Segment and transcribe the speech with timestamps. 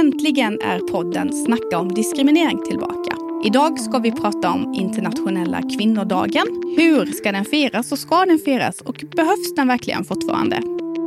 [0.00, 3.16] Äntligen är podden Snacka om diskriminering tillbaka.
[3.44, 6.46] Idag ska vi prata om internationella kvinnodagen.
[6.76, 10.62] Hur ska den firas och ska den firas och behövs den verkligen fortfarande?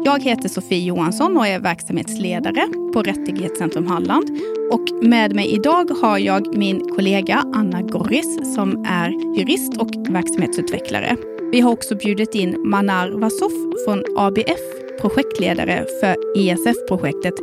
[0.06, 4.30] Jag heter Sofie Johansson och är verksamhetsledare på Rättighetscentrum Halland.
[4.72, 11.18] Och med mig idag har jag min kollega Anna Gorris som är jurist och verksamhetsutvecklare.
[11.52, 13.54] Vi har också bjudit in Manar Vasoff
[13.86, 17.34] från ABF, projektledare för ESF-projektet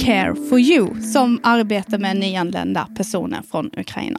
[0.00, 4.18] Care for you, som arbetar med nyanlända personer från Ukraina.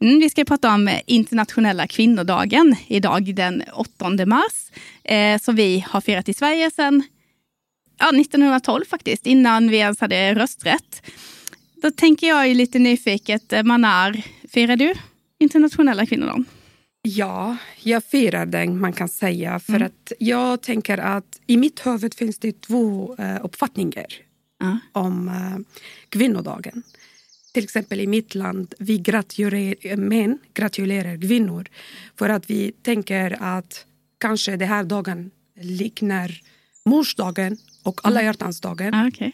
[0.00, 4.70] Mm, vi ska prata om internationella kvinnodagen idag den 8 mars,
[5.04, 7.02] eh, som vi har firat i Sverige sedan
[7.98, 11.02] ja, 1912 faktiskt, innan vi ens hade rösträtt.
[11.82, 14.94] Då tänker jag ju lite nyfiket, eh, Manar, firar du
[15.38, 16.44] internationella kvinnodagen?
[17.02, 19.60] Ja, jag firar den man kan säga.
[19.60, 19.86] För mm.
[19.86, 24.06] att jag tänker att i mitt huvud finns det två uh, uppfattningar
[24.62, 24.76] uh.
[24.92, 25.58] om uh,
[26.08, 26.82] kvinnodagen.
[27.52, 31.68] Till exempel i mitt land, vi gratulerar, män gratulerar kvinnor
[32.18, 33.86] för att vi tänker att
[34.18, 36.40] kanske den här dagen liknar
[36.84, 38.94] morsdagen och alla hjärtans dagen.
[38.94, 39.32] Ah, okay.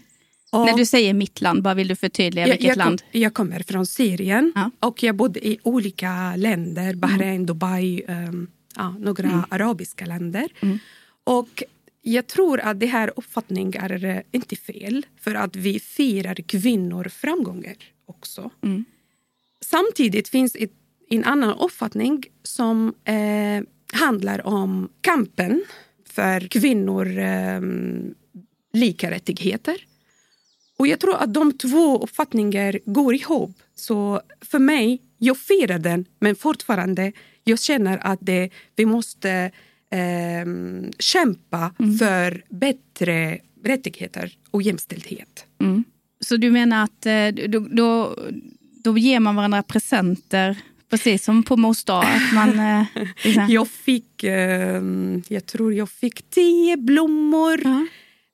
[0.56, 2.44] Och, När du säger mitt land, vad vill du förtydliga?
[2.46, 3.02] Vilket jag, land?
[3.12, 4.70] jag kommer från Syrien ja.
[4.80, 6.94] och jag bodde i olika länder.
[6.94, 7.46] Bahrain, mm.
[7.46, 9.44] Dubai, um, ja, några mm.
[9.50, 10.48] arabiska länder.
[10.60, 10.78] Mm.
[11.24, 11.62] Och
[12.02, 17.04] jag tror att det här uppfattningen är eh, inte fel för att vi firar kvinnor
[17.04, 17.76] framgångar
[18.06, 18.50] också.
[18.62, 18.84] Mm.
[19.64, 20.72] Samtidigt finns ett,
[21.08, 25.64] en annan uppfattning som eh, handlar om kampen
[26.04, 27.60] för kvinnor eh,
[28.72, 29.76] lika rättigheter.
[30.78, 33.50] Och jag tror att de två uppfattningarna går ihop.
[33.74, 37.12] Så för mig, jag firar den, men fortfarande
[37.44, 39.30] jag känner att det, vi måste
[39.90, 40.46] eh,
[40.98, 41.98] kämpa mm.
[41.98, 45.46] för bättre rättigheter och jämställdhet.
[45.60, 45.84] Mm.
[46.20, 48.16] Så du menar att eh, då, då,
[48.84, 52.04] då ger man varandra presenter Precis som på mors dag.
[52.04, 52.84] Att man, eh,
[53.24, 53.46] liksom.
[53.48, 54.82] jag fick, eh,
[55.28, 57.58] jag tror jag fick tio blommor.
[57.58, 57.86] Uh -huh.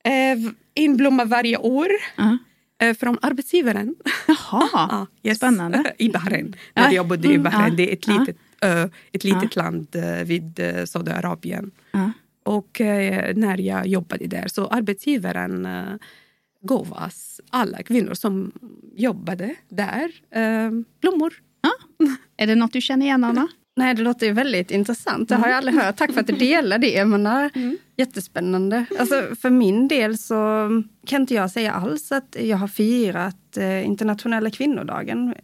[0.03, 1.89] Eh, en blomma varje år.
[2.19, 2.35] Uh
[2.79, 2.95] -huh.
[2.95, 3.95] från arbetsgivaren.
[4.27, 5.37] Jaha, ah, yes.
[5.37, 5.95] spännande.
[5.99, 7.77] I Bahrain, när jag bodde i mm, Bahrain.
[7.77, 11.71] Det är ett litet, uh, ett litet land vid Saudiarabien.
[12.45, 12.81] Och
[13.35, 15.69] när jag jobbade där så arbetsgivaren
[16.63, 18.53] gav oss alla kvinnor som
[18.97, 20.11] jobbade där
[21.01, 21.33] blommor.
[22.37, 23.49] Är det något du känner igen, Anna?
[23.77, 25.29] Nej, det låter ju väldigt intressant.
[25.29, 25.97] Det har jag aldrig hört.
[25.97, 27.05] Tack för att du delar det.
[27.05, 27.79] menar, mm.
[27.97, 28.87] Jättespännande.
[28.99, 30.69] Alltså, för min del så
[31.07, 35.35] kan inte jag säga alls att jag har firat eh, internationella kvinnodagen.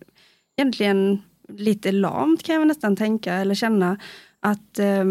[0.57, 3.99] Egentligen lite lamt kan jag nästan tänka eller känna
[4.41, 5.05] att eh,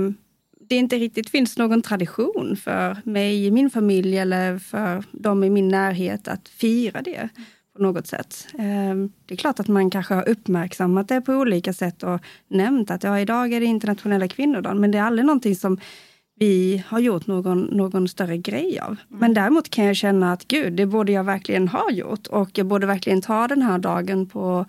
[0.69, 5.49] det inte riktigt finns någon tradition för mig i min familj eller för dem i
[5.49, 7.29] min närhet att fira det
[7.77, 8.47] på något sätt.
[8.59, 12.91] Ehm, det är klart att man kanske har uppmärksammat det på olika sätt och nämnt
[12.91, 15.79] att ja, idag är det internationella kvinnodagen, men det är aldrig någonting som
[16.39, 18.87] vi har gjort någon, någon större grej av.
[18.87, 18.97] Mm.
[19.07, 22.65] Men däremot kan jag känna att gud, det borde jag verkligen ha gjort och jag
[22.65, 24.65] borde verkligen ta den här dagen på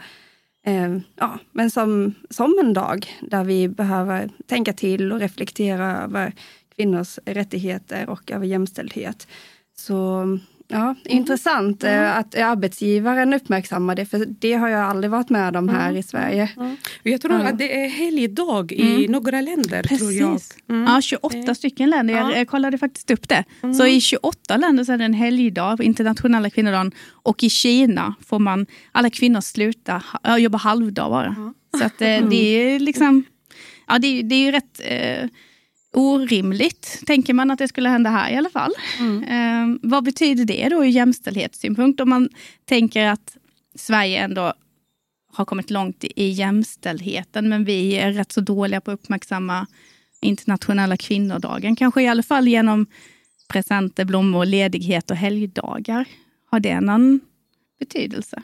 [0.67, 6.33] eh, ja, men som, som en dag där vi behöver tänka till och reflektera över
[6.77, 9.29] kvinnors rättigheter och över jämställdhet.
[9.77, 10.25] Så
[10.71, 10.97] Ja, mm.
[11.05, 12.19] intressant mm.
[12.19, 15.97] att arbetsgivaren uppmärksammar det, för det har jag aldrig varit med om här mm.
[15.97, 16.51] i Sverige.
[16.57, 16.77] Mm.
[17.03, 19.13] Jag tror att det är helgdag i mm.
[19.13, 19.83] några länder.
[19.83, 19.99] Precis.
[19.99, 20.41] Tror jag.
[20.77, 20.93] Mm.
[20.93, 22.15] Ja, 28 stycken länder.
[22.15, 23.45] Jag, jag kollade faktiskt upp det.
[23.79, 26.93] Så i 28 länder så är det en helgdag, internationella kvinnodagen.
[27.11, 30.03] Och i Kina får man alla kvinnor sluta
[30.39, 31.53] jobba halvdag bara.
[31.79, 31.99] Så att,
[32.31, 33.25] det är liksom,
[33.87, 35.29] ja det, det är ju rätt eh,
[35.95, 38.73] orimligt, tänker man att det skulle hända här i alla fall.
[38.99, 39.23] Mm.
[39.25, 42.01] Eh, vad betyder det då ur jämställdhetssynpunkt?
[42.01, 42.29] Om man
[42.65, 43.37] tänker att
[43.75, 44.53] Sverige ändå
[45.33, 49.67] har kommit långt i jämställdheten, men vi är rätt så dåliga på att uppmärksamma
[50.21, 51.77] internationella kvinnodagen.
[51.77, 52.87] Kanske i alla fall genom
[53.49, 56.09] presenter, blommor, ledighet och helgdagar.
[56.51, 57.21] Har det någon
[57.79, 58.43] betydelse?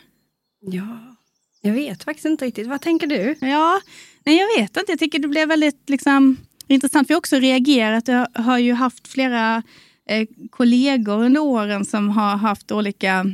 [0.60, 1.16] Ja,
[1.60, 2.66] jag vet faktiskt inte riktigt.
[2.66, 3.36] Vad tänker du?
[3.40, 3.80] Ja,
[4.24, 4.92] nej jag vet inte.
[4.92, 6.36] Jag tycker det blev väldigt liksom
[6.68, 8.08] Intressant, vi har också reagerat.
[8.08, 9.62] Jag har ju haft flera
[10.08, 13.26] eh, kollegor under åren som har haft olika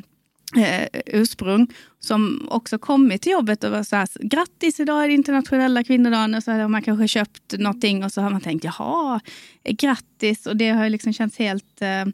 [0.57, 1.67] eh, ursprung
[1.99, 6.35] som också kommit till jobbet och var så här, grattis idag är det internationella kvinnodagen
[6.35, 9.21] och så har man kanske köpt någonting och så har man tänkt jaha,
[9.65, 12.05] grattis och det har liksom känts helt eh,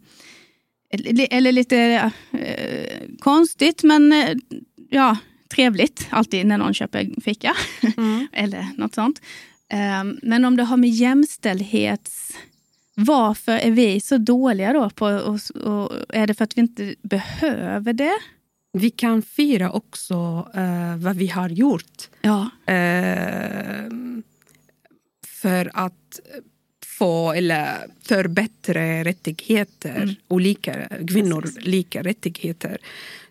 [1.31, 4.37] eller lite eh, konstigt men eh,
[4.91, 5.17] ja,
[5.55, 7.57] trevligt alltid när någon köper fika
[7.97, 8.29] mm.
[8.33, 9.21] eller något sånt.
[9.69, 12.33] Ehm, men om det har med jämställdhets
[12.99, 14.91] Varför är vi så dåliga då?
[14.91, 18.19] På, och, och är det för att vi inte behöver det?
[18.73, 20.15] Vi kan fira också
[20.57, 22.09] uh, vad vi har gjort.
[22.21, 22.51] Ja.
[22.69, 23.91] Uh,
[25.27, 26.21] för att
[26.87, 30.15] få eller förbättra rättigheter, mm.
[30.29, 31.67] olika kvinnor Precis.
[31.67, 32.79] lika rättigheter.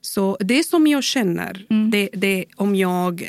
[0.02, 1.92] Så det som jag känner, mm.
[1.92, 3.22] det, det om jag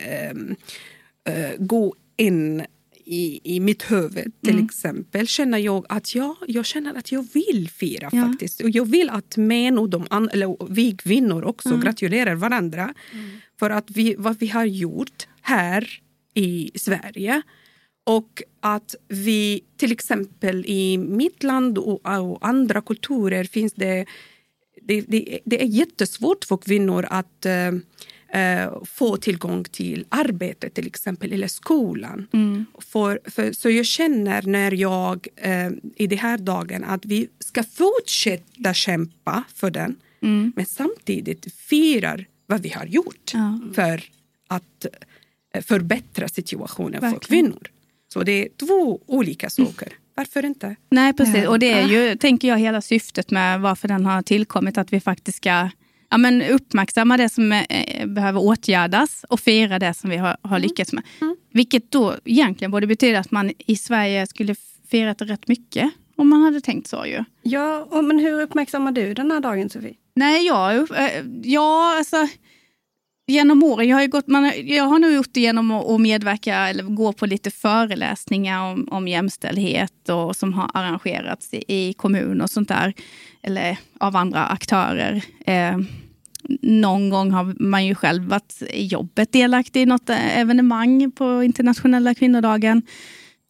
[1.24, 2.66] äh, går in
[3.06, 4.64] i, i mitt huvud till mm.
[4.64, 8.26] exempel känner jag att ja, jag känner att jag vill fira ja.
[8.26, 8.60] faktiskt.
[8.60, 11.80] Och jag vill att män och de an, eller vi kvinnor också mm.
[11.80, 13.30] gratulerar varandra mm.
[13.58, 16.00] för att vi, vad vi har gjort här
[16.34, 17.42] i Sverige.
[18.04, 24.06] Och att vi till exempel i mitt land och, och andra kulturer finns det
[24.82, 27.46] det, det, det, är jättesvårt för kvinnor att
[28.36, 32.26] uh, få tillgång till arbete till exempel, eller skolan.
[32.32, 32.66] Mm.
[32.78, 37.62] För, för, så jag känner när jag uh, i den här dagen att vi ska
[37.62, 40.52] fortsätta kämpa för den mm.
[40.56, 43.60] men samtidigt firar vad vi har gjort ja.
[43.74, 44.02] för
[44.48, 44.86] att
[45.62, 47.20] förbättra situationen Verkligen.
[47.20, 47.70] för kvinnor.
[48.12, 49.92] Så det är två olika saker.
[50.14, 50.76] Varför inte?
[50.90, 51.46] Nej, precis.
[51.46, 54.78] Och det är ju, tänker jag, hela syftet med varför den har tillkommit.
[54.78, 55.70] Att vi faktiskt ska
[56.10, 60.56] ja, men uppmärksamma det som eh, behöver åtgärdas och fira det som vi har, har
[60.56, 60.62] mm.
[60.62, 61.04] lyckats med.
[61.20, 61.36] Mm.
[61.52, 64.54] Vilket då egentligen borde betyda att man i Sverige skulle
[64.90, 65.90] firat rätt mycket.
[66.16, 67.24] Om man hade tänkt så ju.
[67.42, 69.94] Ja, men hur uppmärksammar du den här dagen Sofie?
[70.14, 72.28] Nej, jag, eh, ja, alltså
[73.26, 76.82] genom åren, jag har, gått, man, jag har nog gjort det genom att medverka eller
[76.82, 82.50] gå på lite föreläsningar om, om jämställdhet och, som har arrangerats i, i kommun och
[82.50, 82.94] sånt där.
[83.42, 85.22] Eller av andra aktörer.
[85.46, 85.78] Eh,
[86.62, 92.14] någon gång har man ju själv varit i jobbet delaktig i något evenemang på internationella
[92.14, 92.82] kvinnodagen.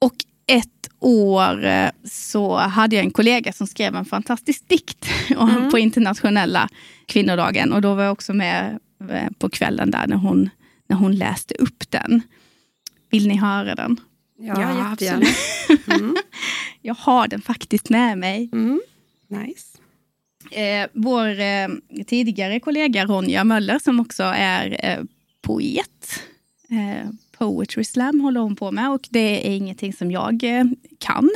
[0.00, 0.14] Och
[0.46, 5.70] ett år eh, så hade jag en kollega som skrev en fantastisk dikt mm.
[5.70, 6.68] på internationella
[7.06, 7.72] kvinnodagen.
[7.72, 8.78] Och då var jag också med
[9.38, 10.50] på kvällen där när hon,
[10.86, 12.22] när hon läste upp den.
[13.10, 14.00] Vill ni höra den?
[14.38, 15.26] Ja, ja jättegärna.
[15.86, 16.16] Mm.
[16.82, 18.50] jag har den faktiskt med mig.
[18.52, 18.80] Mm.
[19.28, 19.78] Nice.
[20.50, 21.68] Eh, vår eh,
[22.06, 25.04] tidigare kollega Ronja Möller som också är eh,
[25.42, 26.22] poet.
[26.70, 30.64] Eh, Poetry slam håller hon på med och det är ingenting som jag eh,
[30.98, 31.30] kan.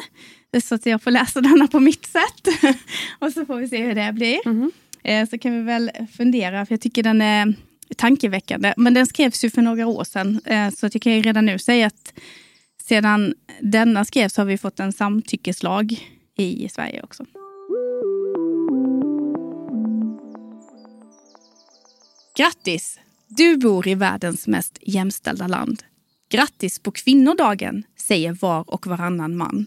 [0.62, 2.74] Så att jag får läsa denna på mitt sätt.
[3.18, 4.46] och så får vi se hur det blir.
[4.46, 4.72] Mm.
[5.04, 7.54] Eh, så kan vi väl fundera, för jag tycker den är
[7.96, 8.74] tankeväckande.
[8.76, 11.58] Men den skrevs ju för några år sedan, eh, så jag kan ju redan nu
[11.58, 12.14] säga att
[12.82, 17.26] sedan denna skrevs har vi fått en samtyckeslag i Sverige också.
[22.36, 22.98] Grattis!
[23.28, 25.82] Du bor i världens mest jämställda land.
[26.30, 29.66] Grattis på kvinnodagen, säger var och varannan man.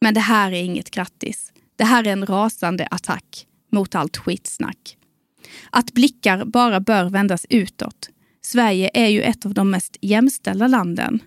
[0.00, 1.52] Men det här är inget grattis.
[1.76, 4.96] Det här är en rasande attack mot allt skitsnack.
[5.70, 8.08] Att blickar bara bör vändas utåt.
[8.42, 11.22] Sverige är ju ett av de mest jämställda landen.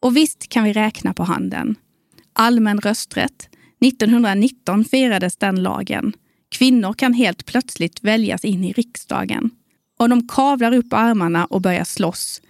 [0.00, 1.76] Och visst kan vi räkna på handen.
[2.32, 3.48] Allmän rösträtt.
[3.80, 6.12] 1919 firades den lagen.
[6.48, 9.50] Kvinnor kan helt plötsligt väljas in i riksdagen.
[9.98, 12.42] Och de kavlar upp armarna och börjar slåss.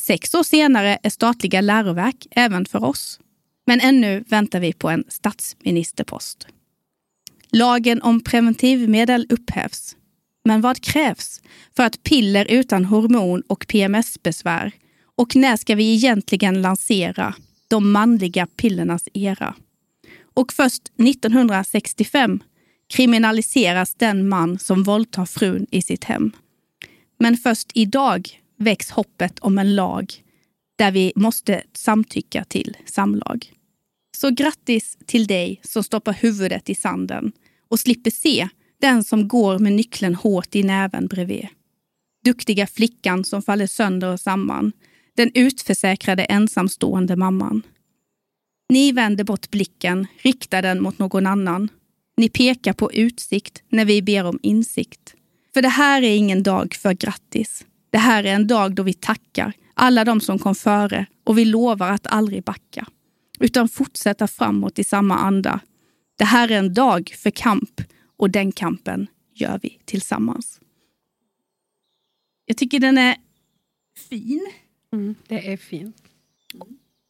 [0.00, 3.20] Sex år senare är statliga läroverk även för oss.
[3.66, 6.46] Men ännu väntar vi på en statsministerpost.
[7.52, 9.96] Lagen om preventivmedel upphävs.
[10.44, 11.40] Men vad krävs
[11.76, 14.72] för att piller utan hormon och PMS-besvär?
[15.16, 17.34] Och när ska vi egentligen lansera
[17.68, 19.54] de manliga pillernas era?
[20.34, 22.42] Och först 1965
[22.88, 26.32] kriminaliseras den man som våldtar frun i sitt hem.
[27.18, 28.28] Men först idag
[28.58, 30.12] väcks hoppet om en lag
[30.76, 33.52] där vi måste samtycka till samlag.
[34.20, 37.32] Så grattis till dig som stoppar huvudet i sanden
[37.68, 38.48] och slipper se
[38.80, 41.46] den som går med nyckeln hårt i näven bredvid.
[42.24, 44.72] Duktiga flickan som faller sönder och samman.
[45.16, 47.62] Den utförsäkrade ensamstående mamman.
[48.68, 51.68] Ni vänder bort blicken, riktar den mot någon annan.
[52.16, 55.14] Ni pekar på utsikt när vi ber om insikt.
[55.54, 57.64] För det här är ingen dag för grattis.
[57.90, 61.44] Det här är en dag då vi tackar alla de som kom före och vi
[61.44, 62.86] lovar att aldrig backa
[63.40, 65.60] utan fortsätta framåt i samma anda.
[66.18, 67.80] Det här är en dag för kamp
[68.16, 70.60] och den kampen gör vi tillsammans.
[72.44, 73.16] Jag tycker den är
[74.08, 74.50] fin.
[74.92, 75.92] Mm, det är fin.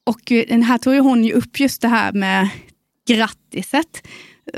[0.04, 2.48] Och eh, den här tog ju hon ju upp just det här med
[3.06, 4.06] grattiset.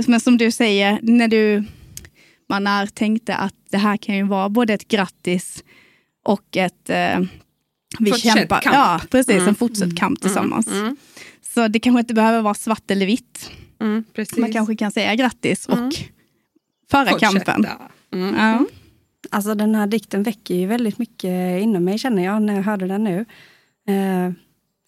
[0.07, 1.65] Men som du säger, när du
[2.49, 5.65] man är, tänkte att det här kan ju vara både ett grattis
[6.25, 7.21] och ett eh,
[7.99, 8.61] vi fortsätt kämpar.
[8.61, 8.75] Kamp.
[8.75, 9.35] Ja, precis.
[9.35, 9.49] Mm.
[9.49, 10.17] En fortsatt kamp mm.
[10.17, 10.67] tillsammans.
[10.67, 10.97] Mm.
[11.55, 13.51] Så det kanske inte behöver vara svart eller vitt.
[13.81, 14.05] Mm,
[14.39, 15.91] man kanske kan säga grattis och mm.
[16.91, 17.33] föra Fortsätta.
[17.33, 17.67] kampen.
[18.13, 18.35] Mm.
[18.35, 18.65] Ja.
[19.31, 22.87] Alltså den här dikten väcker ju väldigt mycket inom mig känner jag när jag hörde
[22.87, 23.25] den nu.
[23.89, 24.33] Eh,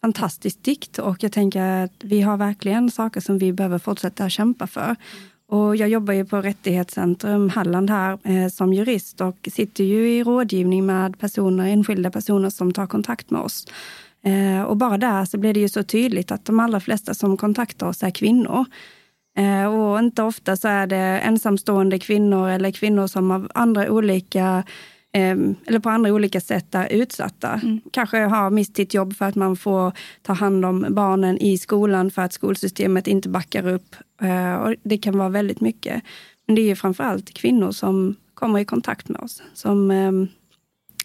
[0.01, 4.67] fantastisk dikt och jag tänker att vi har verkligen saker som vi behöver fortsätta kämpa
[4.67, 4.97] för.
[5.49, 10.25] Och jag jobbar ju på Rättighetscentrum Halland här eh, som jurist och sitter ju i
[10.25, 13.67] rådgivning med personer, enskilda personer som tar kontakt med oss.
[14.25, 17.37] Eh, och bara där så blir det ju så tydligt att de allra flesta som
[17.37, 18.65] kontaktar oss är kvinnor.
[19.39, 24.65] Eh, och inte ofta så är det ensamstående kvinnor eller kvinnor som av andra olika
[25.15, 27.61] Ehm, eller på andra olika sätt är utsatta.
[27.63, 27.81] Mm.
[27.91, 32.11] Kanske har mist sitt jobb för att man får ta hand om barnen i skolan
[32.11, 33.97] för att skolsystemet inte backar upp.
[34.23, 36.03] Eh, och det kan vara väldigt mycket.
[36.47, 40.29] Men det är framförallt kvinnor som kommer i kontakt med oss som ehm,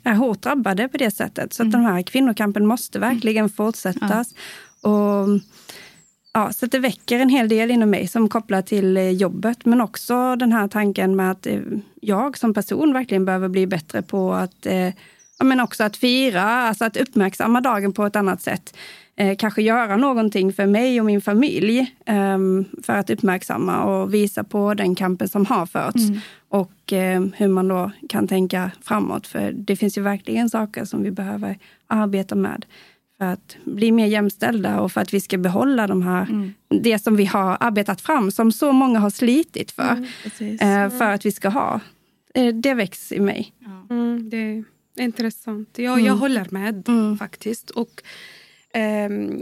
[0.08, 1.54] är hårt drabbade på det sättet.
[1.54, 1.84] Så att mm.
[1.84, 4.34] den här kvinnokampen måste verkligen fortsättas.
[4.82, 4.90] Ja.
[4.90, 5.28] Och
[6.34, 9.82] Ja, så det väcker en hel del inom mig som kopplar till eh, jobbet, men
[9.82, 11.60] också den här tanken med att eh,
[12.02, 14.90] jag som person verkligen behöver bli bättre på att eh,
[15.44, 18.76] men också att fira, alltså att uppmärksamma dagen på ett annat sätt.
[19.38, 24.74] Kanske göra någonting för mig och min familj ehm, för att uppmärksamma och visa på
[24.74, 26.10] den kampen som har förts.
[26.10, 26.20] Mm.
[26.50, 26.72] Och
[27.36, 29.28] hur man då kan tänka framåt.
[29.28, 31.58] För det finns ju verkligen saker som vi behöver
[31.88, 32.66] arbeta med
[33.18, 36.54] för att bli mer jämställda och för att vi ska behålla de här, mm.
[36.70, 40.06] det som vi har arbetat fram, som så många har slitit för.
[40.40, 41.80] Mm, eh, för att vi ska ha.
[42.34, 43.54] Eh, det väcks i mig.
[43.60, 43.96] Ja.
[43.96, 45.70] Mm, det är intressant.
[45.76, 46.20] Ja, jag mm.
[46.20, 47.18] håller med mm.
[47.18, 47.70] faktiskt.
[47.70, 48.08] Och eh,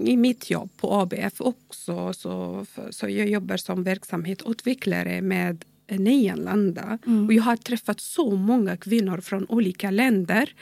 [0.05, 6.99] I mitt jobb på ABF också, så, så jag jobbar som verksamhetsutvecklare med nyanlända.
[7.05, 7.25] Mm.
[7.25, 10.53] Och jag har träffat så många kvinnor från olika länder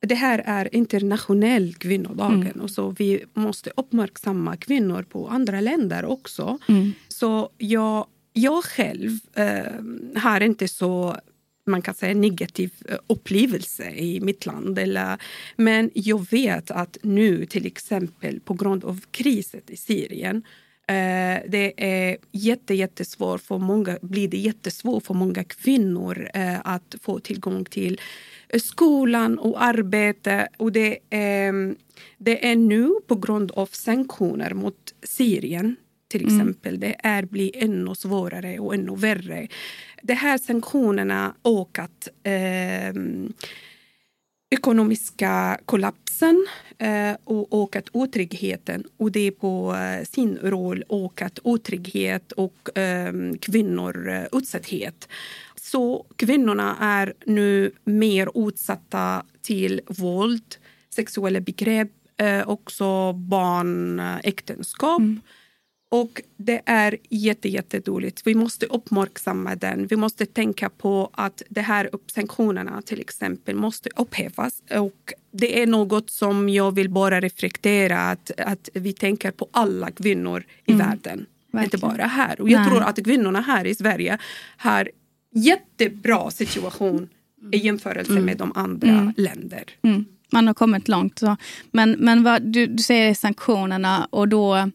[0.00, 2.60] det här är internationell kvinnodagen mm.
[2.60, 6.58] och så vi måste uppmärksamma kvinnor på andra länder också.
[6.68, 6.92] Mm.
[7.08, 11.16] Så jag, jag själv eh, har inte så
[11.68, 14.78] man kan säga negativ eh, upplevelse i mitt land.
[14.78, 15.18] Eller,
[15.56, 20.36] men jag vet att nu till exempel på grund av krisen i Syrien
[20.88, 26.94] eh, det är jätte, jättesvårt för många, blir det jättesvårt för många kvinnor eh, att
[27.02, 28.00] få tillgång till
[28.56, 30.48] skolan och arbete.
[30.56, 31.74] Och det, är,
[32.18, 35.76] det är nu på grund av sanktioner mot Syrien
[36.08, 36.34] till mm.
[36.34, 36.74] exempel.
[36.74, 36.80] Mm.
[36.80, 39.48] Det är blir ännu svårare och ännu värre.
[40.02, 42.92] De här sanktionerna ökat eh,
[44.50, 46.46] ekonomiska kollapsen
[46.78, 48.84] eh, och ökat otryggheten.
[48.96, 55.08] Och det är på eh, sin roll ökat otrygghet och eh, kvinnor utsatthet.
[55.54, 60.56] Så kvinnorna är nu mer utsatta till våld,
[60.90, 64.98] sexuella begrepp, eh, också barnäktenskap.
[64.98, 65.20] Mm.
[65.90, 67.82] Och det är jätte.
[68.24, 69.86] Vi måste uppmärksamma den.
[69.86, 74.62] Vi måste tänka på att de här sanktionerna till exempel måste upphävas.
[74.70, 79.90] Och det är något som jag vill bara reflektera att, att vi tänker på alla
[79.90, 80.86] kvinnor i mm.
[80.86, 81.26] världen.
[81.50, 81.64] Verkligen.
[81.64, 82.40] Inte bara här.
[82.40, 82.70] Och jag Nej.
[82.70, 84.18] tror att kvinnorna här i Sverige
[84.56, 84.90] har
[85.34, 87.08] jättebra situation
[87.52, 88.24] i jämförelse mm.
[88.24, 89.12] med de andra mm.
[89.16, 89.64] länder.
[89.82, 90.04] Mm.
[90.30, 91.18] Man har kommit långt.
[91.18, 91.36] Så.
[91.70, 94.70] Men, men vad, du, du säger sanktionerna och då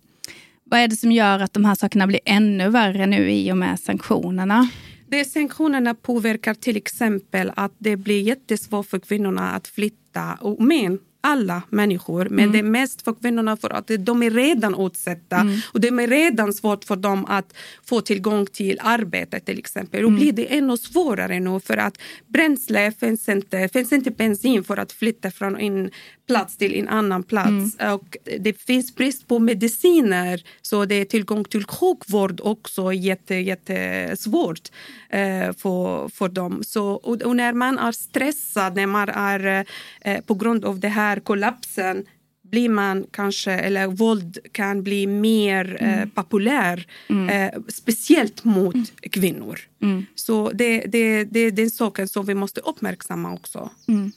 [0.73, 3.57] vad är det som gör att de här sakerna blir ännu värre nu i och
[3.57, 4.69] med sanktionerna?
[5.07, 10.37] Det sanktionerna påverkar till exempel att det blir jättesvårt för kvinnorna att flytta.
[10.41, 12.51] Och men alla människor, men mm.
[12.51, 15.59] det är mest för kvinnorna för att de är redan utsatta mm.
[15.71, 17.53] och det är redan svårt för dem att
[17.85, 20.01] få tillgång till arbete till exempel.
[20.01, 20.19] Då mm.
[20.19, 24.91] blir det ännu svårare nu för att bränsle finns inte, finns inte bensin för att
[24.91, 25.91] flytta från en
[26.27, 27.75] plats till en annan plats.
[27.79, 27.93] Mm.
[27.93, 34.71] Och det finns brist på mediciner så det är tillgång till sjukvård också jätte, jättesvårt
[35.09, 36.63] eh, för, för dem.
[36.63, 39.65] Så, och, och, när man är stressad, när man är
[40.01, 42.05] eh, på grund av det här kollapsen
[42.53, 45.99] blir man kanske, eller våld kan bli mer eh, mm.
[45.99, 47.29] eh, populär, mm.
[47.29, 48.85] eh, speciellt mot mm.
[49.11, 49.59] kvinnor.
[49.81, 50.05] Mm.
[50.15, 53.69] Så det, det, det är den saken som vi måste uppmärksamma också.
[53.87, 54.11] Mm.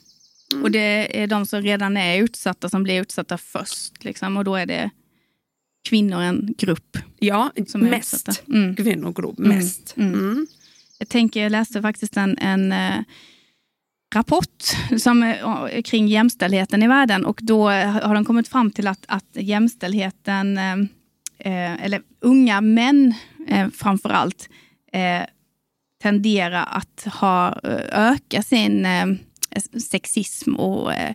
[0.52, 0.64] Mm.
[0.64, 4.04] Och det är de som redan är utsatta som blir utsatta först.
[4.04, 4.90] Liksom, och då är det
[5.88, 6.98] kvinnor en grupp.
[7.18, 8.76] Ja, som mest mm.
[8.76, 9.38] kvinnogrupp.
[9.38, 9.94] Mest.
[10.98, 12.98] Jag tänker, jag läste faktiskt en, en äh,
[14.14, 15.34] rapport som,
[15.84, 17.25] kring jämställdheten i världen.
[17.25, 20.78] Och då har de kommit fram till att, att jämställdheten, eh,
[21.38, 23.14] eh eller unga män
[23.48, 24.48] eh, framför allt,
[24.92, 25.22] eh,
[26.02, 27.60] tenderar att ha,
[27.92, 28.86] öka sin
[29.90, 31.14] sexism och eh,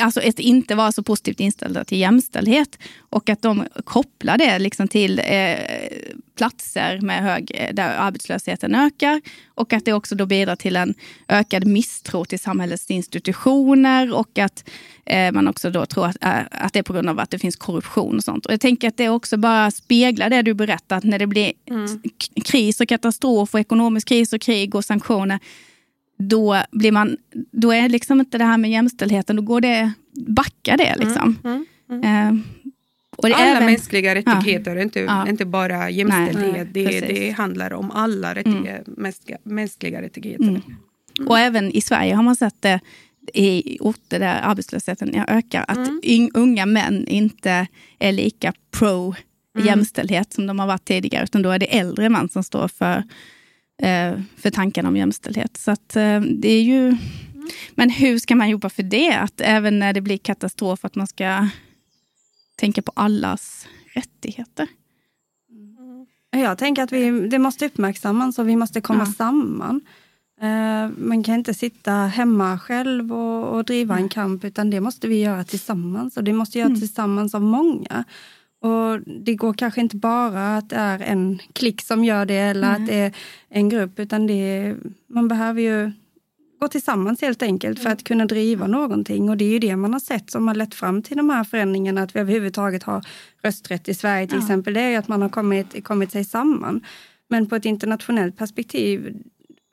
[0.00, 2.78] alltså att inte vara så positivt inställda till jämställdhet.
[2.98, 5.56] Och att de kopplar det liksom till eh,
[6.36, 10.94] platser med hög, där arbetslösheten ökar och att det också då bidrar till en
[11.28, 14.68] ökad misstro till samhällets institutioner och att
[15.06, 17.38] eh, man också då tror att, äh, att det är på grund av att det
[17.38, 18.46] finns korruption och sånt.
[18.46, 22.02] Och jag tänker att det också bara speglar det du berättat när det blir mm.
[22.44, 25.40] kris och katastrof och ekonomisk kris och krig och sanktioner.
[26.18, 27.16] Då, blir man,
[27.52, 29.92] då är liksom inte det här med jämställdheten, då går det,
[30.26, 31.38] backar det liksom.
[31.44, 31.66] Mm.
[31.90, 32.02] Mm.
[32.04, 32.42] Eh,
[33.16, 36.68] och alla även, mänskliga rättigheter, ja, inte, ja, inte bara jämställdhet.
[36.74, 38.94] Nej, det, det, handlar om alla rättigheter, mm.
[38.96, 40.44] mänskliga, mänskliga rättigheter.
[40.44, 40.62] Mm.
[41.18, 41.28] Mm.
[41.28, 42.80] Och även i Sverige har man sett det
[43.34, 46.30] i orter där arbetslösheten ökar, att mm.
[46.34, 47.66] unga män inte
[47.98, 49.14] är lika pro
[49.54, 49.66] mm.
[49.66, 53.02] jämställdhet som de har varit tidigare, utan då är det äldre män som står för,
[54.36, 55.56] för tanken om jämställdhet.
[55.56, 56.96] Så att, eh, det är ju...
[57.74, 59.12] Men hur ska man jobba för det?
[59.12, 61.48] Att även när det blir katastrof, att man ska
[62.56, 64.68] tänka på allas rättigheter.
[65.50, 66.06] Mm.
[66.42, 69.12] Jag tänker att vi, det måste uppmärksammas och vi måste komma ja.
[69.12, 69.80] samman.
[70.42, 75.08] Uh, man kan inte sitta hemma själv och, och driva en kamp utan det måste
[75.08, 76.80] vi göra tillsammans och det måste göras mm.
[76.80, 78.04] tillsammans av många.
[78.66, 82.68] Och Det går kanske inte bara att det är en klick som gör det eller
[82.68, 82.82] mm.
[82.82, 83.12] att det är
[83.48, 84.74] en grupp utan det,
[85.06, 85.92] man behöver ju
[86.60, 89.30] gå tillsammans helt enkelt för att kunna driva någonting.
[89.30, 91.44] Och det är ju det man har sett som har lett fram till de här
[91.44, 93.06] förändringarna, att vi överhuvudtaget har
[93.42, 94.42] rösträtt i Sverige till ja.
[94.42, 94.74] exempel.
[94.74, 96.80] Det är ju att man har kommit, kommit sig samman.
[97.28, 99.16] Men på ett internationellt perspektiv,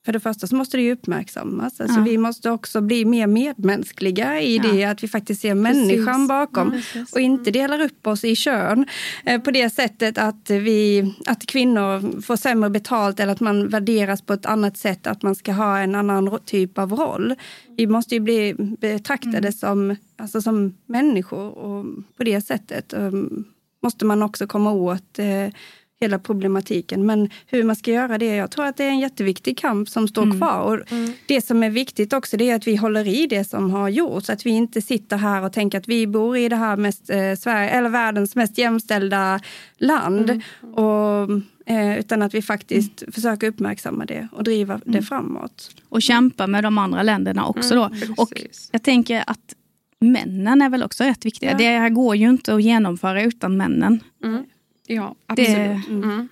[0.06, 1.82] för det första så måste det ju uppmärksammas.
[1.82, 2.04] Alltså ja.
[2.04, 4.64] Vi måste också bli mer medmänskliga i ja.
[4.64, 6.28] det att vi faktiskt ser människan precis.
[6.28, 8.86] bakom ja, och inte delar upp oss i kön
[9.26, 14.22] eh, på det sättet att, vi, att kvinnor får sämre betalt eller att man värderas
[14.22, 17.36] på ett annat sätt, att man ska ha en annan typ av roll.
[17.78, 19.52] Vi måste ju bli betraktade mm.
[19.52, 21.86] som, alltså som människor och
[22.18, 23.46] på det sättet um,
[23.84, 25.48] måste man också komma åt eh,
[26.04, 27.06] hela problematiken.
[27.06, 30.08] Men hur man ska göra det, jag tror att det är en jätteviktig kamp som
[30.08, 30.38] står mm.
[30.38, 30.62] kvar.
[30.62, 31.14] Och mm.
[31.26, 34.30] Det som är viktigt också det är att vi håller i det som har gjorts.
[34.30, 37.36] Att vi inte sitter här och tänker att vi bor i det här mest, eh,
[37.38, 39.40] Sverige, eller världens mest jämställda
[39.78, 40.30] land.
[40.30, 40.74] Mm.
[40.74, 41.30] Och,
[41.66, 45.04] eh, utan att vi faktiskt försöker uppmärksamma det och driva det mm.
[45.04, 45.70] framåt.
[45.90, 47.76] Och kämpa med de andra länderna också.
[47.76, 47.84] Då.
[47.84, 48.30] Mm, och
[48.72, 49.56] jag tänker att
[50.00, 51.52] männen är väl också rätt viktiga.
[51.52, 51.58] Ja.
[51.58, 54.00] Det här går ju inte att genomföra utan männen.
[54.24, 54.44] Mm.
[54.94, 55.56] Ja, absolut.
[55.56, 56.28] Det, mm.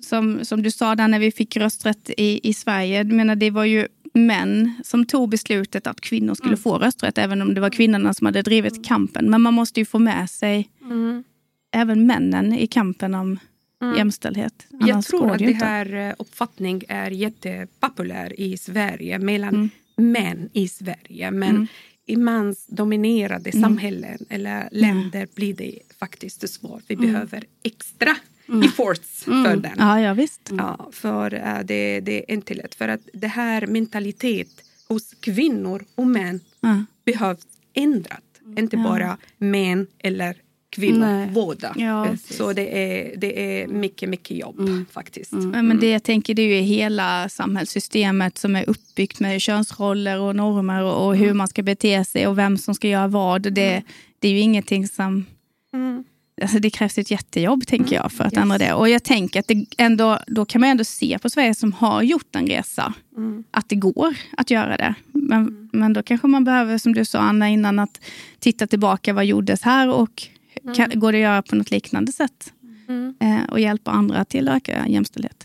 [0.00, 3.64] som, som du sa där när vi fick rösträtt i, i Sverige, menar, det var
[3.64, 6.62] ju män som tog beslutet att kvinnor skulle mm.
[6.62, 8.84] få rösträtt, även om det var kvinnorna som hade drivit mm.
[8.84, 9.30] kampen.
[9.30, 11.24] Men man måste ju få med sig mm.
[11.72, 13.38] även männen i kampen om
[13.82, 13.96] mm.
[13.96, 14.66] jämställdhet.
[14.72, 19.70] Annars Jag tror att det här eh, uppfattningen är jättepopulär i Sverige mellan mm.
[20.12, 21.30] män i Sverige.
[21.30, 21.66] Men mm.
[22.06, 23.62] i mansdominerade mm.
[23.62, 26.82] samhällen eller länder blir det faktiskt svårt.
[26.86, 27.06] Vi mm.
[27.06, 28.16] behöver extra
[28.48, 28.62] mm.
[28.62, 29.62] efforts för mm.
[29.62, 29.74] den.
[29.78, 30.50] Ja, ja, visst.
[30.58, 32.74] Ja, för uh, det, det är inte lätt.
[32.74, 36.86] För att det här mentalitet hos kvinnor och män mm.
[37.04, 38.22] behövs ändrat.
[38.58, 38.82] Inte ja.
[38.82, 40.36] bara män eller
[40.70, 41.28] kvinnor, Nej.
[41.28, 41.74] båda.
[41.76, 44.86] Ja, så det är, det är mycket, mycket jobb mm.
[44.92, 45.32] faktiskt.
[45.32, 45.68] Mm.
[45.68, 50.36] Men det jag tänker det är ju hela samhällssystemet som är uppbyggt med könsroller och
[50.36, 51.38] normer och, och hur mm.
[51.38, 53.52] man ska bete sig och vem som ska göra vad.
[53.52, 53.82] Det, mm.
[54.18, 55.26] det är ju ingenting som
[55.74, 56.04] Mm.
[56.42, 58.42] Alltså det krävs ett jättejobb tänker jag för att yes.
[58.42, 58.72] ändra det.
[58.72, 62.02] Och jag tänker att det ändå, då kan man ändå se på Sverige som har
[62.02, 63.44] gjort en resa, mm.
[63.50, 64.94] att det går att göra det.
[65.12, 65.68] Men, mm.
[65.72, 68.00] men då kanske man behöver, som du sa Anna innan, att
[68.38, 70.28] titta tillbaka vad gjordes här och
[70.62, 70.74] mm.
[70.74, 72.52] kan, går det att göra på något liknande sätt?
[72.88, 73.14] Mm.
[73.20, 75.44] Eh, och hjälpa andra till att öka jämställdhet.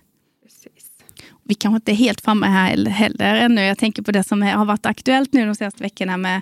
[1.44, 3.62] Vi kanske inte är helt framme här heller ännu.
[3.62, 6.42] Jag tänker på det som har varit aktuellt nu de senaste veckorna med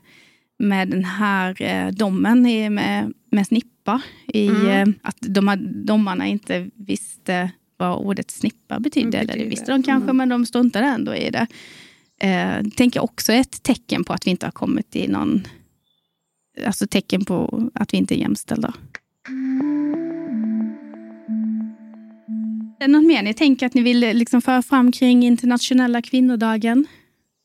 [0.61, 4.01] med den här eh, domen i, med, med snippa.
[4.27, 4.67] I, mm.
[4.67, 9.17] eh, att de här domarna inte visste vad ordet snippa betydde.
[9.17, 10.17] Mm, eller det visste de kanske, mm.
[10.17, 11.47] men de struntade ändå i det.
[12.21, 15.47] Eh, tänker också ett tecken på att vi inte har kommit i någon...
[16.65, 18.73] Alltså tecken på att vi inte är jämställda.
[22.79, 26.87] Är det något mer ni tänker att ni vill liksom föra fram kring internationella kvinnodagen?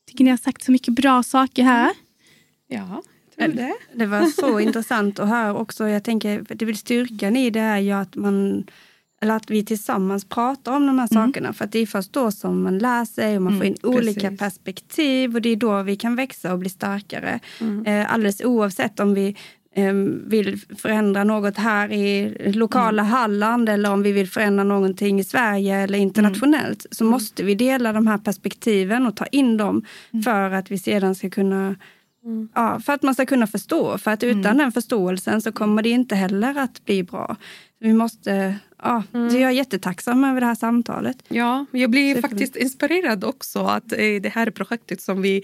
[0.09, 1.93] Tycker ni har sagt så mycket bra saker här.
[2.67, 3.03] Ja,
[3.37, 3.73] tror det.
[3.93, 5.87] Det var så intressant att höra också.
[5.87, 8.65] Jag tänker, det vill styrkan i det är ju att man
[9.21, 11.27] eller att vi tillsammans pratar om de här mm.
[11.27, 11.53] sakerna.
[11.53, 14.21] För det är först då som man lär sig och man mm, får in olika
[14.21, 14.39] precis.
[14.39, 17.39] perspektiv och det är då vi kan växa och bli starkare.
[17.61, 17.85] Mm.
[17.85, 19.35] Eh, alldeles oavsett om vi
[19.75, 19.93] eh,
[20.25, 23.11] vill förändra något här i lokala mm.
[23.11, 27.11] Halland eller om vi vill förändra någonting i Sverige eller internationellt så mm.
[27.11, 30.23] måste vi dela de här perspektiven och ta in dem mm.
[30.23, 31.75] för att vi sedan ska kunna
[32.27, 32.49] Mm.
[32.55, 33.97] Ja, för att man ska kunna förstå.
[33.97, 34.57] För att utan mm.
[34.57, 37.35] den förståelsen så kommer det inte heller att bli bra.
[37.79, 39.41] Vi måste ja, mm.
[39.41, 41.17] jag är jättetacksam över det här samtalet.
[41.27, 42.29] Ja, jag blir Super.
[42.29, 45.43] faktiskt inspirerad också att i det här projektet som, vi,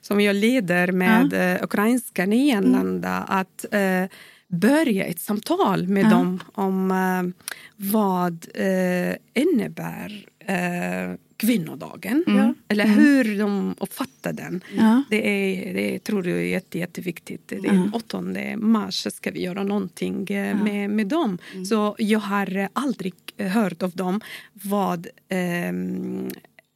[0.00, 1.38] som jag leder med ja.
[1.38, 3.24] Eh, ukrainska nyanlända mm.
[3.28, 4.18] att eh,
[4.48, 6.10] börja ett samtal med ja.
[6.10, 12.24] dem om eh, vad eh, innebär eh, kvinnodagen.
[12.26, 12.54] Mm.
[12.68, 12.98] Eller mm.
[12.98, 14.60] hur de uppfattar den.
[14.76, 15.02] Ja.
[15.10, 17.48] Det, är, det tror jag är jätte, jätteviktigt.
[17.48, 18.22] Den 8
[18.56, 21.38] mars ska vi göra någonting eh, med, med dem.
[21.52, 21.64] Mm.
[21.64, 24.20] Så jag har aldrig hört av dem
[24.52, 25.72] vad eh,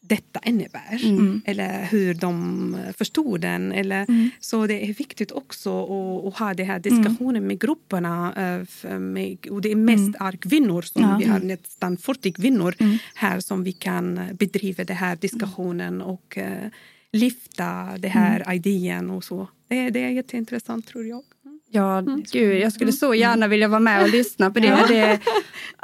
[0.01, 1.43] detta innebär mm.
[1.45, 3.73] eller hur de förstod den.
[3.73, 4.31] Eller, mm.
[4.41, 7.47] Så det är viktigt också att, att ha den här diskussionen mm.
[7.47, 8.35] med grupperna.
[8.37, 10.27] Eh, med, och det är mest mm.
[10.27, 11.17] är kvinnor, som ja.
[11.19, 12.99] vi har nästan 40 kvinnor mm.
[13.15, 16.69] här som vi kan bedriva den här diskussionen och uh,
[17.13, 18.57] lyfta den här mm.
[18.57, 19.49] idén och så.
[19.69, 21.23] Det, det är jätteintressant tror jag.
[21.71, 22.01] Ja,
[22.33, 24.85] gud, jag skulle så gärna vilja vara med och lyssna på det.
[24.89, 25.21] det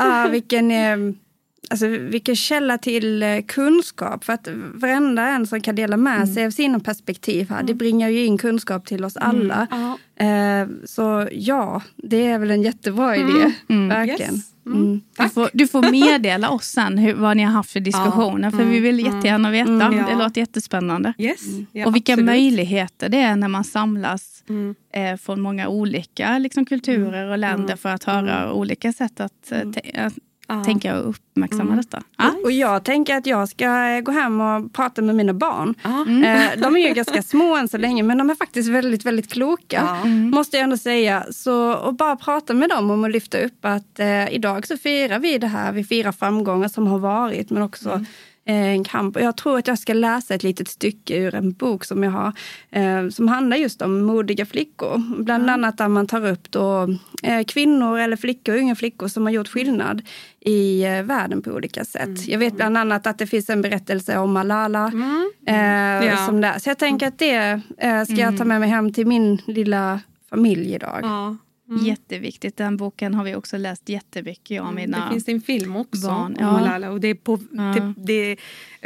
[0.04, 1.14] uh, vilken, uh,
[1.70, 4.24] alltså, vilken källa till eh, kunskap.
[4.24, 6.34] För att varenda en som kan dela med mm.
[6.34, 7.78] sig av sina perspektiv här, det mm.
[7.78, 9.66] bringar ju in kunskap till oss alla.
[9.70, 9.94] Mm.
[10.16, 13.36] Eh, så ja, det är väl en jättebra mm.
[13.36, 13.52] idé.
[13.68, 13.88] Mm.
[13.88, 14.34] Verkligen.
[14.34, 14.50] Yes.
[14.66, 15.00] Mm.
[15.18, 18.50] Du, får, du, får, meddela oss sen hur, vad ni har haft för diskussioner.
[18.52, 18.58] Ja.
[18.58, 19.70] För vi vill jättegärna veta.
[19.70, 20.06] Mm, ja.
[20.08, 21.14] Det låter jättespännande.
[21.18, 21.40] Yes.
[21.72, 22.26] Ja, och vilka absolut.
[22.26, 24.74] möjligheter det är när man samlas mm.
[24.94, 30.06] eh, från många olika liksom, kulturer och länder för att höra olika sätt att, eh,
[30.06, 30.12] att
[30.48, 30.64] ja.
[30.64, 31.76] tänka och uppmärksamma mm.
[31.76, 32.02] detta.
[32.16, 32.34] Ja.
[32.44, 35.74] Och jag tänker att jag ska gå hem och prata med mina barn.
[35.84, 36.24] Mm.
[36.24, 39.32] Eh, de är ju ganska små än så länge men de är faktiskt väldigt, väldigt
[39.32, 39.98] kloka.
[40.04, 40.30] Mm.
[40.30, 41.26] Måste jag ändå säga.
[41.30, 45.18] Så och bara prata med dem om att lyfta upp att eh, idag så firar
[45.18, 45.72] vi det här.
[45.72, 48.00] Vi firar framgångar som har varit men också mm.
[48.02, 48.06] Eh,
[48.44, 49.16] en kamp.
[49.16, 52.10] Och jag tror att jag ska läsa ett litet stycke ur en bok som jag
[52.10, 52.32] har
[52.70, 55.22] eh, som handlar just om modiga flickor.
[55.22, 55.54] Bland mm.
[55.54, 56.88] annat där man tar upp då,
[57.22, 60.02] eh, kvinnor eller flickor, unga flickor som har gjort skillnad
[60.40, 62.06] i eh, världen på olika sätt.
[62.06, 62.20] Mm.
[62.26, 64.86] Jag vet bland annat att det finns en berättelse om Malala.
[64.86, 65.32] Mm.
[65.46, 66.26] Eh, ja.
[66.26, 66.58] som där.
[66.58, 68.48] Så jag tänker att det eh, ska jag ta mm.
[68.48, 70.98] med mig hem till min lilla familj idag.
[71.02, 71.36] Ja.
[71.74, 71.86] Mm.
[71.86, 72.56] Jätteviktigt.
[72.56, 74.62] Den boken har vi också läst jättemycket.
[74.62, 76.36] Och mina det finns en film också barn.
[76.36, 76.90] om Malala.
[76.90, 77.62] Och det på, ja.
[77.62, 78.36] det, det,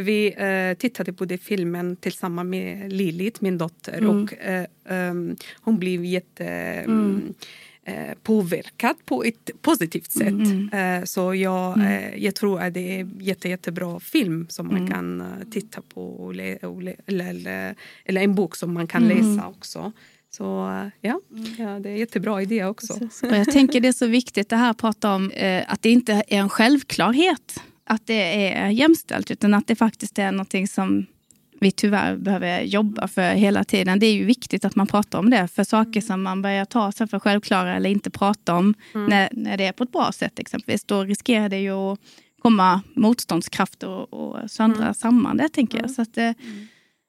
[0.03, 3.99] vi uh, tittade på den filmen tillsammans med Lilith, min dotter.
[3.99, 4.11] Mm.
[4.11, 6.47] Och uh, um, Hon blev jätte...
[6.47, 7.35] Mm.
[7.89, 10.29] Uh, påverkad på ett positivt sätt.
[10.29, 11.07] Mm.
[11.07, 12.23] Så jag, mm.
[12.23, 14.91] jag tror att det är en jätte, jättebra film som man mm.
[14.91, 16.59] kan titta på eller,
[17.07, 17.75] eller,
[18.05, 19.17] eller, en bok som man kan mm.
[19.17, 19.93] läsa också.
[20.31, 20.45] Så
[21.01, 21.55] ja, mm.
[21.59, 22.95] ja, det är en jättebra idé också.
[23.23, 25.91] Och jag tänker det är så viktigt det här att prata om eh, att det
[25.91, 31.07] inte är en självklarhet att det är jämställt utan att det faktiskt är någonting som
[31.61, 33.99] vi tyvärr behöver jobba för hela tiden.
[33.99, 35.49] Det är ju viktigt att man pratar om det.
[35.49, 39.07] För saker som man börjar ta sig för självklara eller inte prata om mm.
[39.07, 41.99] när, när det är på ett bra sätt exempelvis, då riskerar det ju att
[42.43, 44.95] komma motståndskrafter och, och söndra mm.
[44.95, 45.85] samman det tänker jag.
[45.85, 45.95] Mm.
[45.95, 46.33] Så att, eh,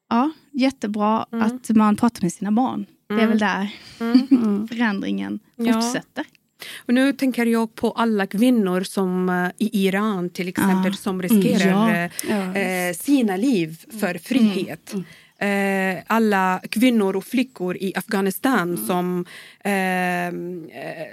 [0.10, 1.46] ja, jättebra mm.
[1.46, 2.86] att man pratar med sina barn.
[3.10, 3.70] Det är väl där
[4.00, 4.68] mm.
[4.72, 6.26] förändringen fortsätter.
[6.28, 6.40] Ja.
[6.86, 10.98] Och nu tänker jag på alla kvinnor som uh, i Iran till exempel ja.
[10.98, 12.90] som riskerar mm, ja.
[12.90, 14.20] uh, sina liv för mm.
[14.20, 14.94] frihet.
[14.94, 15.06] Mm.
[15.42, 18.86] Uh, alla kvinnor och flickor i Afghanistan mm.
[18.88, 19.26] som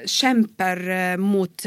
[0.07, 1.67] kämpar mot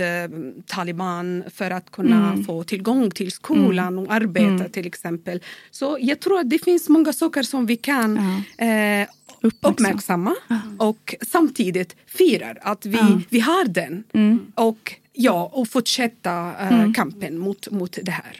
[0.65, 2.43] Taliban för att kunna mm.
[2.43, 5.43] få tillgång till skolan och arbeta till exempel.
[5.71, 9.07] Så jag tror att det finns många saker som vi kan uppmärksamma,
[9.41, 10.35] uppmärksamma
[10.77, 13.21] och samtidigt firar att vi, ja.
[13.29, 14.03] vi har den.
[14.13, 14.51] Mm.
[14.55, 16.93] Och, ja, och fortsätta uh, mm.
[16.93, 18.37] kampen mot, mot det här.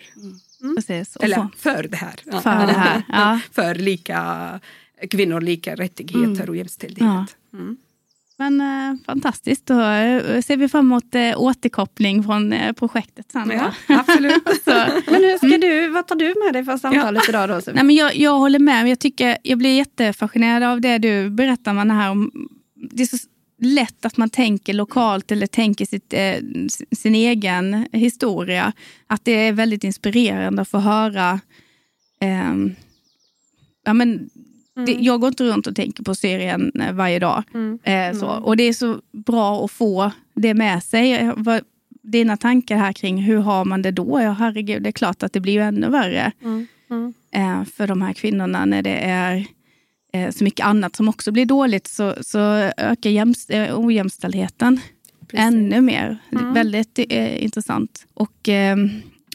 [0.61, 0.75] Mm.
[0.75, 1.15] Precis.
[1.15, 2.41] Eller för det här.
[2.41, 3.03] För, det här.
[3.09, 3.39] Ja.
[3.51, 4.59] för lika
[5.09, 6.49] kvinnor, lika rättigheter mm.
[6.49, 7.35] och jämställdhet.
[8.39, 13.49] Men eh, fantastiskt, då eh, ser vi fram emot eh, återkoppling från eh, projektet sen.
[13.49, 14.43] Ja, absolut.
[15.05, 15.61] men hur ska mm.
[15.61, 17.29] du, vad tar du med dig för samtalet ja.
[17.29, 17.49] idag?
[17.49, 21.29] Då, Nej, men jag, jag håller med, jag, tycker, jag blir jättefascinerad av det du
[21.29, 21.73] berättar.
[21.73, 22.31] Man här om,
[22.91, 23.17] det är så
[23.61, 26.35] lätt att man tänker lokalt eller tänker sitt, eh,
[26.91, 28.73] sin egen historia.
[29.07, 31.39] Att det är väldigt inspirerande att få höra
[32.21, 32.55] eh,
[33.85, 34.29] ja, men
[34.85, 35.03] det, mm.
[35.03, 37.43] jag går inte runt och tänker på serien eh, varje dag.
[37.53, 37.79] Mm.
[37.83, 38.27] Eh, så.
[38.27, 41.13] Och det är så bra att få det med sig.
[41.13, 41.61] Eh, vad,
[42.11, 44.21] dina tankar här kring hur har man det då?
[44.21, 46.67] Ja, herregud, det är klart att det blir ju ännu värre mm.
[46.89, 47.13] mm.
[47.31, 49.45] Eh, för de här kvinnorna när det är
[50.13, 52.39] eh, så mycket annat som också blir dåligt så, så
[52.77, 54.79] ökar jämst, eh, ojämställdheten
[55.27, 55.39] Precis.
[55.39, 56.17] ännu mer.
[56.31, 56.53] Mm.
[56.53, 58.05] Väldigt intressant.
[58.13, 58.49] Och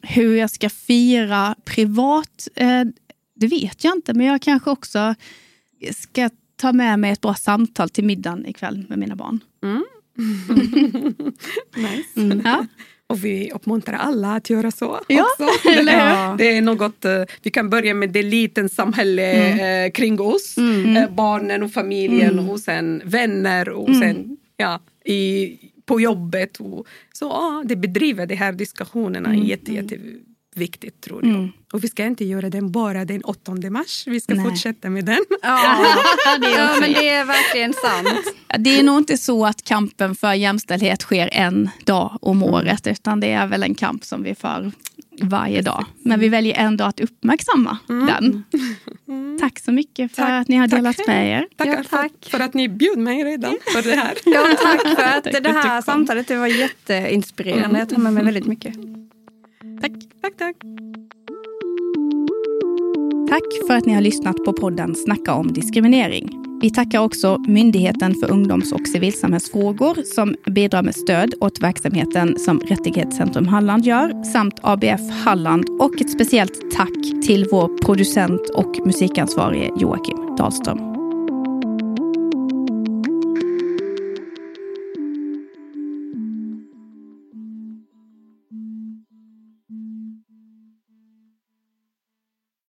[0.03, 2.49] hur jag ska fira privat,
[3.45, 5.15] det vet jag inte, men jag kanske också
[5.97, 9.41] ska ta med mig ett bra samtal till middagen ikväll med mina barn.
[9.63, 9.85] Mm.
[11.77, 12.21] nice.
[12.21, 12.43] Mm.
[12.45, 12.67] Ja.
[13.07, 15.69] Och vi uppmuntrar alla att göra så ja, också.
[15.69, 19.93] Det, är, det är något, eh, vi kan börja med det liten samhälle mm.
[19.93, 20.57] kring oss.
[20.57, 21.15] Mm.
[21.15, 22.51] Barnen och familjen mm.
[22.51, 24.01] och sen vänner och mm.
[24.01, 26.57] sen ja, i, på jobbet.
[26.61, 29.45] Och, så ja, det bedriver de här diskussionerna mm.
[29.45, 29.99] jätte, jätte
[30.57, 31.35] viktigt tror jag.
[31.35, 31.49] Mm.
[31.73, 34.45] Och vi ska inte göra den bara den 8 mars, vi ska Nej.
[34.45, 35.25] fortsätta med den.
[35.43, 35.85] Ja,
[36.41, 38.35] det är, ja, men det är verkligen sant.
[38.59, 43.21] Det är nog inte så att kampen för jämställdhet sker en dag om året, utan
[43.21, 44.73] det är väl en kamp som vi för
[45.21, 45.85] varje dag.
[46.03, 48.07] Men vi väljer ändå att uppmärksamma mm.
[48.07, 48.45] den.
[49.09, 49.39] Mm.
[49.41, 51.49] Tack så mycket för tack, att ni har delat med er.
[51.57, 52.13] Tack, ja, tack.
[52.23, 54.15] För, för, att ni bjöd mig redan för det här.
[54.25, 57.79] Ja, tack för att tack det här samtalet det var jätteinspirerande.
[57.79, 58.75] Jag tar med mig väldigt mycket.
[59.81, 60.57] Tack, tack, tack.
[63.29, 66.45] Tack för att ni har lyssnat på podden Snacka om diskriminering.
[66.61, 72.61] Vi tackar också Myndigheten för ungdoms och civilsamhällsfrågor som bidrar med stöd åt verksamheten som
[72.61, 79.71] Rättighetscentrum Halland gör, samt ABF Halland och ett speciellt tack till vår producent och musikansvarige
[79.77, 80.94] Joakim Dahlström.